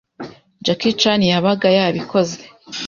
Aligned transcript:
Jackie 0.65 0.97
Chan 0.99 1.21
yabaga 1.31 1.67
yabikoze 1.77 2.37